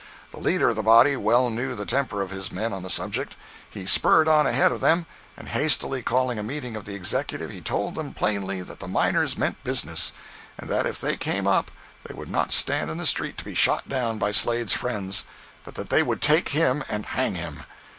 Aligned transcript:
The 0.31 0.39
leader 0.39 0.67
of 0.69 0.75
the 0.75 0.81
body 0.81 1.15
well 1.15 1.51
knew 1.51 1.75
the 1.75 1.85
temper 1.85 2.23
of 2.23 2.31
his 2.31 2.51
men 2.51 2.73
on 2.73 2.81
the 2.81 2.89
subject. 2.89 3.35
He 3.69 3.85
spurred 3.85 4.27
on 4.27 4.47
ahead 4.47 4.71
of 4.71 4.79
them, 4.81 5.05
and 5.37 5.49
hastily 5.49 6.01
calling 6.01 6.39
a 6.39 6.41
meeting 6.41 6.75
of 6.75 6.85
the 6.85 6.95
executive, 6.95 7.51
he 7.51 7.61
told 7.61 7.93
them 7.93 8.15
plainly 8.15 8.63
that 8.63 8.79
the 8.79 8.87
miners 8.87 9.37
meant 9.37 9.63
"business," 9.63 10.11
and 10.57 10.71
that, 10.71 10.87
if 10.87 10.99
they 10.99 11.17
came 11.17 11.45
up, 11.45 11.69
they 12.05 12.15
would 12.15 12.29
not 12.31 12.51
stand 12.51 12.89
in 12.89 12.97
the 12.97 13.05
street 13.05 13.37
to 13.37 13.45
be 13.45 13.53
shot 13.53 13.87
down 13.87 14.17
by 14.17 14.31
Slade's 14.31 14.73
friends; 14.73 15.25
but 15.63 15.75
that 15.75 15.91
they 15.91 16.01
would 16.01 16.19
take 16.23 16.49
him 16.49 16.83
and 16.89 17.05
hang 17.05 17.35
him. 17.35 17.59